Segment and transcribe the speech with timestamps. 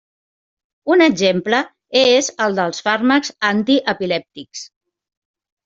[0.95, 1.59] Un exemple
[2.01, 4.67] és el dels fàrmacs antiepilèptics.